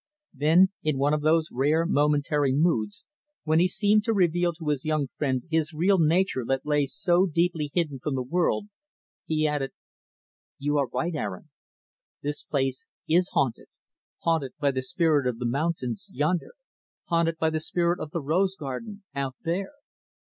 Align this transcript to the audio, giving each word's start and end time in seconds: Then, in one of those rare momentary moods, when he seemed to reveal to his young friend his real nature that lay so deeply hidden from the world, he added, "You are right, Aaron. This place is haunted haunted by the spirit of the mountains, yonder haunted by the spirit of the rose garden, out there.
Then, 0.33 0.69
in 0.81 0.97
one 0.97 1.13
of 1.13 1.21
those 1.21 1.49
rare 1.51 1.85
momentary 1.85 2.53
moods, 2.53 3.05
when 3.43 3.59
he 3.59 3.67
seemed 3.67 4.03
to 4.05 4.15
reveal 4.15 4.51
to 4.53 4.69
his 4.69 4.83
young 4.83 5.09
friend 5.15 5.43
his 5.51 5.75
real 5.75 5.99
nature 5.99 6.43
that 6.47 6.65
lay 6.65 6.85
so 6.87 7.27
deeply 7.27 7.69
hidden 7.71 7.99
from 7.99 8.15
the 8.15 8.23
world, 8.23 8.65
he 9.27 9.47
added, 9.47 9.73
"You 10.57 10.79
are 10.79 10.87
right, 10.87 11.13
Aaron. 11.13 11.51
This 12.23 12.43
place 12.43 12.87
is 13.07 13.29
haunted 13.33 13.67
haunted 14.21 14.53
by 14.59 14.71
the 14.71 14.81
spirit 14.81 15.27
of 15.27 15.37
the 15.37 15.45
mountains, 15.45 16.09
yonder 16.11 16.55
haunted 17.05 17.37
by 17.37 17.51
the 17.51 17.59
spirit 17.59 17.99
of 17.99 18.09
the 18.09 18.21
rose 18.21 18.55
garden, 18.55 19.03
out 19.13 19.35
there. 19.43 19.69